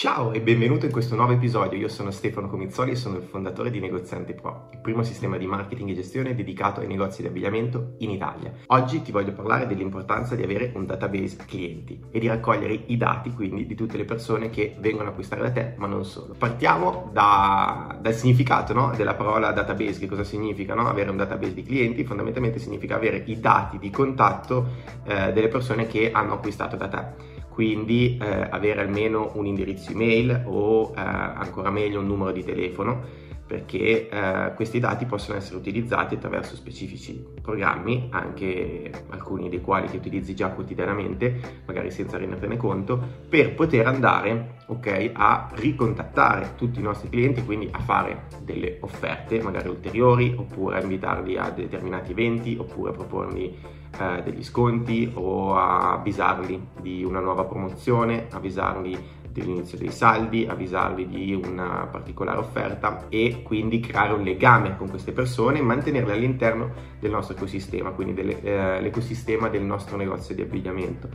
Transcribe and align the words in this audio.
Ciao 0.00 0.32
e 0.32 0.40
benvenuto 0.40 0.86
in 0.86 0.92
questo 0.92 1.14
nuovo 1.14 1.34
episodio. 1.34 1.78
Io 1.78 1.88
sono 1.88 2.10
Stefano 2.10 2.48
Comizzoli 2.48 2.92
e 2.92 2.96
sono 2.96 3.18
il 3.18 3.22
fondatore 3.22 3.70
di 3.70 3.80
Negoziante 3.80 4.32
Pro, 4.32 4.70
il 4.72 4.78
primo 4.78 5.02
sistema 5.02 5.36
di 5.36 5.44
marketing 5.44 5.90
e 5.90 5.94
gestione 5.94 6.34
dedicato 6.34 6.80
ai 6.80 6.86
negozi 6.86 7.20
di 7.20 7.28
abbigliamento 7.28 7.96
in 7.98 8.08
Italia. 8.08 8.50
Oggi 8.68 9.02
ti 9.02 9.12
voglio 9.12 9.32
parlare 9.32 9.66
dell'importanza 9.66 10.34
di 10.34 10.42
avere 10.42 10.72
un 10.74 10.86
database 10.86 11.44
clienti 11.46 12.02
e 12.10 12.18
di 12.18 12.28
raccogliere 12.28 12.72
i 12.86 12.96
dati 12.96 13.30
quindi 13.32 13.66
di 13.66 13.74
tutte 13.74 13.98
le 13.98 14.06
persone 14.06 14.48
che 14.48 14.74
vengono 14.78 15.08
a 15.08 15.10
acquistare 15.10 15.42
da 15.42 15.50
te, 15.50 15.74
ma 15.76 15.86
non 15.86 16.02
solo. 16.06 16.34
Partiamo 16.38 17.10
da, 17.12 17.98
dal 18.00 18.14
significato 18.14 18.72
no? 18.72 18.94
della 18.96 19.12
parola 19.12 19.52
database, 19.52 19.98
che 19.98 20.06
cosa 20.06 20.24
significa 20.24 20.72
no? 20.72 20.88
avere 20.88 21.10
un 21.10 21.18
database 21.18 21.52
di 21.52 21.62
clienti? 21.62 22.04
Fondamentalmente 22.04 22.58
significa 22.58 22.96
avere 22.96 23.22
i 23.26 23.38
dati 23.38 23.76
di 23.76 23.90
contatto 23.90 24.66
eh, 25.04 25.30
delle 25.34 25.48
persone 25.48 25.86
che 25.86 26.10
hanno 26.10 26.32
acquistato 26.32 26.76
da 26.76 26.88
te 26.88 27.38
quindi 27.50 28.16
eh, 28.20 28.48
avere 28.50 28.80
almeno 28.80 29.32
un 29.34 29.46
indirizzo 29.46 29.90
email 29.90 30.44
o 30.46 30.92
eh, 30.96 31.00
ancora 31.00 31.70
meglio 31.70 32.00
un 32.00 32.06
numero 32.06 32.32
di 32.32 32.44
telefono 32.44 33.02
perché 33.50 34.08
eh, 34.08 34.52
questi 34.54 34.78
dati 34.78 35.06
possono 35.06 35.36
essere 35.36 35.56
utilizzati 35.56 36.14
attraverso 36.14 36.54
specifici 36.54 37.20
programmi, 37.42 38.06
anche 38.12 38.92
alcuni 39.08 39.48
dei 39.48 39.60
quali 39.60 39.88
che 39.88 39.96
utilizzi 39.96 40.36
già 40.36 40.50
quotidianamente, 40.50 41.62
magari 41.66 41.90
senza 41.90 42.16
rendertene 42.16 42.56
conto, 42.56 43.02
per 43.28 43.56
poter 43.56 43.88
andare 43.88 44.58
okay, 44.66 45.10
a 45.12 45.50
ricontattare 45.54 46.52
tutti 46.54 46.78
i 46.78 46.82
nostri 46.84 47.08
clienti, 47.08 47.44
quindi 47.44 47.68
a 47.72 47.80
fare 47.80 48.26
delle 48.40 48.78
offerte 48.82 49.42
magari 49.42 49.68
ulteriori, 49.68 50.32
oppure 50.38 50.78
a 50.78 50.82
invitarli 50.82 51.36
a 51.36 51.50
determinati 51.50 52.12
eventi, 52.12 52.56
oppure 52.56 52.90
a 52.90 52.94
proporgli 52.94 53.52
eh, 53.98 54.22
degli 54.22 54.44
sconti 54.44 55.10
o 55.12 55.56
a 55.56 55.94
avvisarli 55.94 56.68
di 56.80 57.02
una 57.02 57.18
nuova 57.18 57.42
promozione, 57.42 58.28
avvisarli 58.30 58.96
dell'inizio 59.32 59.78
dei 59.78 59.90
saldi, 59.90 60.46
avvisarvi 60.46 61.06
di 61.08 61.34
una 61.34 61.88
particolare 61.90 62.38
offerta 62.38 63.06
e 63.08 63.42
quindi 63.42 63.80
creare 63.80 64.12
un 64.12 64.22
legame 64.22 64.76
con 64.76 64.88
queste 64.88 65.12
persone 65.12 65.58
e 65.58 65.62
mantenerle 65.62 66.12
all'interno 66.12 66.72
del 66.98 67.10
nostro 67.10 67.36
ecosistema, 67.36 67.90
quindi 67.90 68.14
dell'ecosistema 68.14 69.46
eh, 69.46 69.50
del 69.50 69.62
nostro 69.62 69.96
negozio 69.96 70.34
di 70.34 70.42
abbigliamento. 70.42 71.08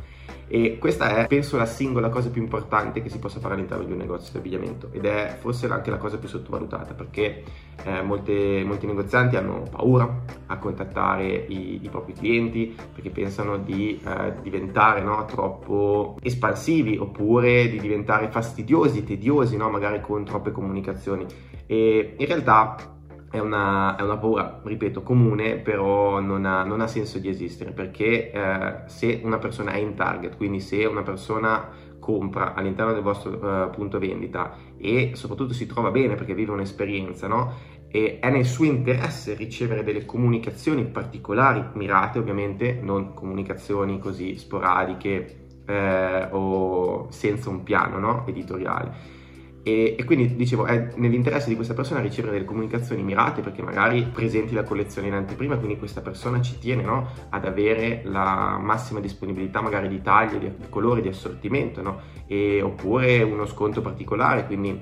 E 0.47 0.77
questa 0.77 1.15
è, 1.15 1.27
penso, 1.27 1.57
la 1.57 1.65
singola 1.65 2.09
cosa 2.09 2.29
più 2.29 2.41
importante 2.41 3.01
che 3.01 3.09
si 3.09 3.17
possa 3.17 3.39
fare 3.39 3.55
all'interno 3.55 3.83
di 3.83 3.91
un 3.91 3.97
negozio 3.97 4.31
di 4.31 4.37
abbigliamento 4.37 4.89
ed 4.91 5.05
è 5.05 5.37
forse 5.39 5.67
anche 5.67 5.89
la 5.89 5.97
cosa 5.97 6.17
più 6.17 6.27
sottovalutata 6.27 6.93
perché 6.93 7.43
eh, 7.83 8.01
molte, 8.03 8.63
molti 8.63 8.85
negozianti 8.85 9.35
hanno 9.35 9.63
paura 9.69 10.21
a 10.45 10.57
contattare 10.57 11.25
i, 11.25 11.83
i 11.83 11.89
propri 11.89 12.13
clienti 12.13 12.75
perché 12.93 13.09
pensano 13.09 13.57
di 13.57 13.99
eh, 14.05 14.33
diventare 14.41 15.01
no, 15.01 15.25
troppo 15.25 16.17
espansivi 16.21 16.97
oppure 16.97 17.67
di 17.67 17.79
diventare 17.79 18.29
fastidiosi, 18.29 19.03
tediosi, 19.03 19.57
no, 19.57 19.69
magari 19.69 19.99
con 19.99 20.23
troppe 20.23 20.51
comunicazioni. 20.51 21.25
E 21.65 22.13
in 22.17 22.25
realtà 22.27 22.94
è 23.35 23.39
una, 23.39 23.95
è 23.95 24.01
una, 24.01 24.17
paura, 24.17 24.61
ripeto, 24.63 25.03
comune, 25.03 25.57
però 25.57 26.19
non 26.19 26.45
ha, 26.45 26.63
non 26.63 26.81
ha 26.81 26.87
senso 26.87 27.19
di 27.19 27.29
esistere, 27.29 27.71
perché 27.71 28.31
eh, 28.31 28.73
se 28.85 29.21
una 29.23 29.37
persona 29.37 29.71
è 29.71 29.77
in 29.77 29.93
target, 29.95 30.37
quindi 30.37 30.59
se 30.59 30.85
una 30.85 31.03
persona 31.03 31.69
compra 31.99 32.53
all'interno 32.53 32.93
del 32.93 33.01
vostro 33.01 33.31
uh, 33.31 33.69
punto 33.71 33.97
vendita 33.97 34.55
e 34.77 35.11
soprattutto 35.15 35.53
si 35.53 35.65
trova 35.65 35.89
bene 35.89 36.13
perché 36.13 36.35
vive 36.35 36.51
un'esperienza, 36.51 37.27
no? 37.27 37.53
E 37.87 38.19
è 38.19 38.29
nel 38.29 38.45
suo 38.45 38.65
interesse 38.65 39.33
ricevere 39.33 39.83
delle 39.83 40.05
comunicazioni 40.05 40.85
particolari, 40.85 41.63
mirate 41.73 42.19
ovviamente, 42.19 42.79
non 42.79 43.13
comunicazioni 43.13 43.97
così 43.99 44.37
sporadiche 44.37 45.63
eh, 45.65 46.27
o 46.31 47.07
senza 47.09 47.49
un 47.49 47.63
piano 47.63 47.97
no? 47.97 48.27
editoriale 48.27 49.23
e, 49.67 49.95
e, 49.97 50.03
quindi 50.03 50.35
dicevo, 50.35 50.65
è 50.65 50.91
nell'interesse 50.93 51.49
di 51.49 51.55
questa 51.55 51.73
persona 51.73 51.99
ricevere 51.99 52.33
delle 52.33 52.45
comunicazioni 52.45 53.01
mirate 53.01 53.41
perché 53.41 53.63
magari 53.63 54.03
presenti 54.03 54.53
la 54.53 54.61
collezione 54.61 55.07
in 55.07 55.15
anteprima, 55.15 55.57
quindi 55.57 55.79
questa 55.79 56.01
persona 56.01 56.39
ci 56.39 56.59
tiene 56.59 56.83
no? 56.83 57.09
ad 57.29 57.45
avere 57.45 58.03
la 58.03 58.59
massima 58.61 58.99
disponibilità 58.99 59.61
magari 59.61 59.87
di 59.87 60.03
taglio, 60.03 60.37
di, 60.37 60.51
di 60.55 60.69
colore, 60.69 61.01
di 61.01 61.07
assortimento, 61.07 61.81
no? 61.81 61.99
e, 62.27 62.61
oppure 62.61 63.23
uno 63.23 63.47
sconto 63.47 63.81
particolare, 63.81 64.45
quindi 64.45 64.79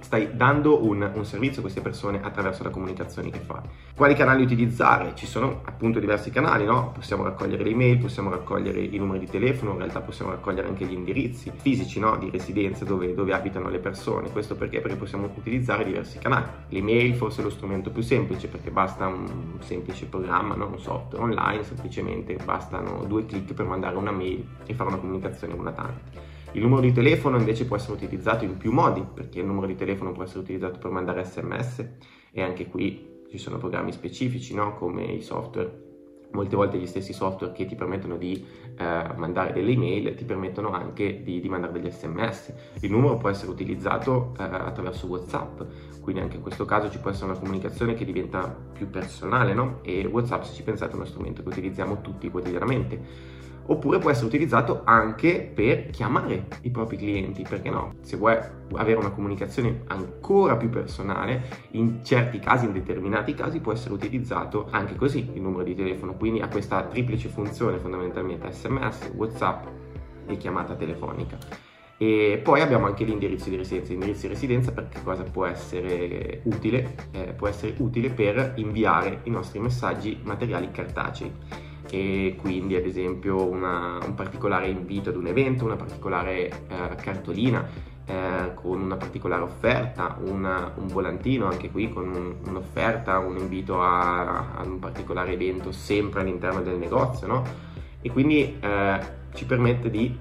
stai 0.00 0.36
dando 0.36 0.84
un, 0.84 1.10
un, 1.14 1.24
servizio 1.24 1.58
a 1.58 1.62
queste 1.62 1.80
persone 1.80 2.20
attraverso 2.22 2.62
la 2.62 2.70
comunicazione 2.70 3.30
che 3.30 3.40
fai. 3.40 3.60
Quali 3.94 4.14
canali 4.14 4.42
utilizzare? 4.42 5.12
Ci 5.14 5.26
sono 5.26 5.62
appunto 5.64 5.98
diversi 5.98 6.30
canali, 6.30 6.64
no? 6.64 6.92
Possiamo 6.92 7.24
raccogliere 7.24 7.64
le 7.64 7.70
email, 7.70 7.98
possiamo 7.98 8.30
raccogliere 8.30 8.80
i 8.80 8.98
numeri 8.98 9.20
di 9.20 9.26
telefono, 9.26 9.72
in 9.72 9.78
realtà 9.78 10.00
possiamo 10.00 10.30
raccogliere 10.30 10.68
anche 10.68 10.84
gli 10.84 10.92
indirizzi 10.92 11.50
fisici, 11.54 11.98
no? 11.98 12.16
Di 12.16 12.30
residenza 12.30 12.84
dove, 12.84 13.14
dove 13.14 13.32
abitano 13.32 13.68
le 13.68 13.78
persone. 13.78 14.30
Questo 14.30 14.54
perché? 14.54 14.80
Perché 14.80 14.96
possiamo 14.96 15.28
utilizzare 15.34 15.84
diversi 15.84 16.18
canali. 16.18 16.46
L'email 16.68 17.14
forse 17.14 17.40
è 17.40 17.44
lo 17.44 17.50
strumento 17.50 17.90
più 17.90 18.02
semplice 18.02 18.48
perché 18.48 18.70
basta 18.70 19.06
un 19.06 19.58
semplice 19.60 20.06
programma, 20.06 20.54
no? 20.54 20.68
un 20.68 20.78
software 20.78 21.24
online, 21.24 21.64
semplicemente 21.64 22.36
bastano 22.44 23.04
due 23.06 23.26
clic 23.26 23.54
per 23.54 23.66
mandare 23.66 23.96
una 23.96 24.12
mail 24.12 24.46
e 24.66 24.74
fare 24.74 24.90
una 24.90 24.98
comunicazione 24.98 25.54
una 25.54 25.72
tanto. 25.72 26.35
Il 26.56 26.62
numero 26.62 26.80
di 26.80 26.90
telefono 26.90 27.36
invece 27.36 27.66
può 27.66 27.76
essere 27.76 27.92
utilizzato 27.92 28.44
in 28.44 28.56
più 28.56 28.72
modi, 28.72 29.04
perché 29.12 29.40
il 29.40 29.44
numero 29.44 29.66
di 29.66 29.74
telefono 29.74 30.12
può 30.12 30.22
essere 30.22 30.38
utilizzato 30.38 30.78
per 30.78 30.90
mandare 30.90 31.22
sms 31.22 31.86
e 32.32 32.40
anche 32.40 32.66
qui 32.68 33.24
ci 33.28 33.36
sono 33.36 33.58
programmi 33.58 33.92
specifici, 33.92 34.54
no? 34.54 34.74
come 34.74 35.04
i 35.04 35.20
software 35.20 35.84
molte 36.32 36.56
volte 36.56 36.78
gli 36.78 36.86
stessi 36.86 37.12
software 37.12 37.52
che 37.52 37.66
ti 37.66 37.74
permettono 37.74 38.16
di 38.16 38.44
eh, 38.76 39.04
mandare 39.16 39.52
delle 39.52 39.70
email 39.70 40.14
ti 40.14 40.24
permettono 40.24 40.70
anche 40.70 41.22
di, 41.22 41.40
di, 41.40 41.48
mandare 41.48 41.74
degli 41.74 41.90
sms. 41.90 42.54
Il 42.80 42.90
numero 42.90 43.18
può 43.18 43.28
essere 43.28 43.50
utilizzato 43.50 44.34
eh, 44.38 44.42
attraverso 44.42 45.06
WhatsApp, 45.08 45.60
quindi 46.00 46.22
anche 46.22 46.36
in 46.36 46.42
questo 46.42 46.64
caso 46.64 46.90
ci 46.90 46.98
può 46.98 47.10
essere 47.10 47.30
una 47.32 47.38
comunicazione 47.38 47.92
che 47.92 48.06
diventa 48.06 48.48
più 48.72 48.88
personale, 48.88 49.52
no? 49.52 49.80
E 49.82 50.06
WhatsApp, 50.06 50.44
se 50.44 50.54
ci 50.54 50.62
pensate, 50.62 50.92
è 50.92 50.94
uno 50.94 51.04
strumento 51.04 51.42
che 51.42 51.48
utilizziamo 51.48 52.00
tutti 52.00 52.30
quotidianamente 52.30 53.34
oppure 53.66 53.98
può 53.98 54.10
essere 54.10 54.26
utilizzato 54.26 54.82
anche 54.84 55.50
per 55.54 55.90
chiamare 55.90 56.46
i 56.62 56.70
propri 56.70 56.96
clienti, 56.96 57.42
perché 57.48 57.70
no? 57.70 57.94
Se 58.00 58.16
vuoi 58.16 58.36
avere 58.74 58.98
una 58.98 59.10
comunicazione 59.10 59.82
ancora 59.86 60.56
più 60.56 60.68
personale, 60.68 61.42
in 61.72 62.04
certi 62.04 62.38
casi, 62.38 62.66
in 62.66 62.72
determinati 62.72 63.34
casi, 63.34 63.60
può 63.60 63.72
essere 63.72 63.94
utilizzato 63.94 64.68
anche 64.70 64.94
così 64.96 65.30
il 65.32 65.40
numero 65.40 65.64
di 65.64 65.74
telefono, 65.74 66.14
quindi 66.14 66.40
ha 66.40 66.48
questa 66.48 66.82
triplice 66.84 67.28
funzione 67.28 67.78
fondamentalmente 67.78 68.52
SMS, 68.52 69.12
WhatsApp 69.14 69.66
e 70.26 70.36
chiamata 70.36 70.74
telefonica. 70.74 71.38
E 71.98 72.40
poi 72.42 72.60
abbiamo 72.60 72.84
anche 72.84 73.04
l'indirizzo 73.04 73.48
di 73.48 73.56
residenza. 73.56 73.92
L'indirizzo 73.92 74.26
di 74.26 74.34
residenza 74.34 74.70
per 74.70 74.88
che 74.88 75.02
cosa 75.02 75.22
può 75.22 75.46
essere 75.46 76.40
utile? 76.44 76.94
Eh, 77.12 77.32
può 77.32 77.48
essere 77.48 77.74
utile 77.78 78.10
per 78.10 78.52
inviare 78.56 79.20
i 79.22 79.30
nostri 79.30 79.60
messaggi 79.60 80.20
materiali 80.22 80.70
cartacei 80.70 81.32
e 81.90 82.36
quindi 82.40 82.76
ad 82.76 82.84
esempio 82.84 83.44
una, 83.44 83.98
un 84.04 84.14
particolare 84.14 84.68
invito 84.68 85.10
ad 85.10 85.16
un 85.16 85.26
evento, 85.26 85.64
una 85.64 85.76
particolare 85.76 86.48
eh, 86.68 86.94
cartolina 86.96 87.66
eh, 88.06 88.54
con 88.54 88.80
una 88.80 88.96
particolare 88.96 89.42
offerta, 89.42 90.16
una, 90.20 90.72
un 90.76 90.86
volantino 90.86 91.46
anche 91.46 91.70
qui 91.70 91.88
con 91.92 92.08
un, 92.08 92.34
un'offerta, 92.46 93.18
un 93.18 93.36
invito 93.36 93.82
a, 93.82 94.62
un 94.64 94.78
particolare 94.78 95.32
evento 95.32 95.72
sempre 95.72 96.20
all'interno 96.20 96.62
del 96.62 96.76
negozio, 96.76 97.26
no? 97.26 97.42
E 98.00 98.10
quindi 98.10 98.58
eh, 98.60 99.00
ci 99.34 99.44
permette 99.44 99.90
di 99.90 100.16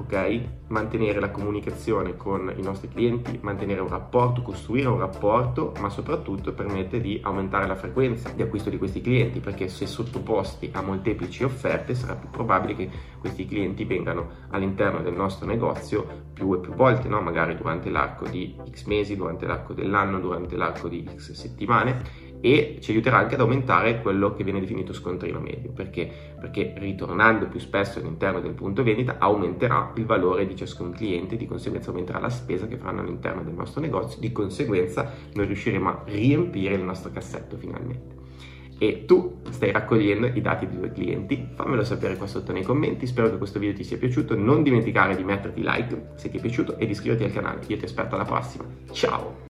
ok? 0.00 0.40
Mantenere 0.68 1.20
la 1.20 1.30
comunicazione 1.30 2.16
con 2.16 2.52
i 2.56 2.62
nostri 2.62 2.88
clienti, 2.88 3.38
mantenere 3.42 3.80
un 3.80 3.88
rapporto, 3.88 4.42
costruire 4.42 4.88
un 4.88 4.98
rapporto, 4.98 5.72
ma 5.80 5.88
soprattutto 5.88 6.52
permette 6.52 7.00
di 7.00 7.20
aumentare 7.22 7.66
la 7.66 7.74
frequenza 7.74 8.30
di 8.30 8.42
acquisto 8.42 8.70
di 8.70 8.78
questi 8.78 9.00
clienti, 9.00 9.40
perché 9.40 9.68
se 9.68 9.86
sottoposti 9.86 10.70
a 10.72 10.82
molteplici 10.82 11.44
offerte 11.44 11.94
sarà 11.94 12.14
più 12.14 12.28
probabile 12.30 12.74
che 12.74 12.90
questi 13.18 13.46
clienti 13.46 13.84
vengano 13.84 14.28
all'interno 14.50 15.00
del 15.02 15.14
nostro 15.14 15.46
negozio 15.46 16.28
più 16.32 16.54
e 16.54 16.58
più 16.58 16.72
volte, 16.74 17.08
no? 17.08 17.20
magari 17.20 17.56
durante 17.56 17.90
l'arco 17.90 18.28
di 18.28 18.56
X 18.70 18.84
mesi, 18.84 19.16
durante 19.16 19.46
l'arco 19.46 19.72
dell'anno, 19.72 20.20
durante 20.20 20.56
l'arco 20.56 20.88
di 20.88 21.08
X 21.16 21.32
settimane 21.32 22.29
e 22.40 22.78
ci 22.80 22.92
aiuterà 22.92 23.18
anche 23.18 23.34
ad 23.34 23.40
aumentare 23.40 24.00
quello 24.00 24.34
che 24.34 24.44
viene 24.44 24.60
definito 24.60 24.92
scontrino 24.92 25.40
medio. 25.40 25.70
Perché? 25.70 26.10
Perché 26.40 26.74
ritornando 26.76 27.46
più 27.48 27.60
spesso 27.60 27.98
all'interno 27.98 28.40
del 28.40 28.52
punto 28.52 28.82
vendita 28.82 29.16
aumenterà 29.18 29.92
il 29.96 30.06
valore 30.06 30.46
di 30.46 30.56
ciascun 30.56 30.92
cliente, 30.92 31.36
di 31.36 31.46
conseguenza 31.46 31.90
aumenterà 31.90 32.18
la 32.18 32.30
spesa 32.30 32.66
che 32.66 32.76
faranno 32.76 33.02
all'interno 33.02 33.42
del 33.42 33.54
nostro 33.54 33.80
negozio, 33.80 34.20
di 34.20 34.32
conseguenza 34.32 35.10
noi 35.34 35.46
riusciremo 35.46 35.88
a 35.88 36.02
riempire 36.06 36.74
il 36.74 36.82
nostro 36.82 37.10
cassetto 37.10 37.56
finalmente. 37.56 38.18
E 38.82 39.04
tu 39.04 39.42
stai 39.50 39.72
raccogliendo 39.72 40.28
i 40.28 40.40
dati 40.40 40.66
dei 40.66 40.78
tuoi 40.78 40.90
clienti, 40.90 41.48
fammelo 41.54 41.84
sapere 41.84 42.16
qua 42.16 42.26
sotto 42.26 42.50
nei 42.50 42.62
commenti, 42.62 43.06
spero 43.06 43.28
che 43.28 43.36
questo 43.36 43.58
video 43.58 43.76
ti 43.76 43.84
sia 43.84 43.98
piaciuto, 43.98 44.34
non 44.34 44.62
dimenticare 44.62 45.14
di 45.14 45.22
metterti 45.22 45.60
like 45.62 46.12
se 46.14 46.30
ti 46.30 46.38
è 46.38 46.40
piaciuto 46.40 46.78
e 46.78 46.86
di 46.86 46.92
iscriverti 46.92 47.24
al 47.24 47.32
canale, 47.32 47.60
io 47.66 47.76
ti 47.76 47.84
aspetto 47.84 48.14
alla 48.14 48.24
prossima, 48.24 48.64
ciao! 48.92 49.48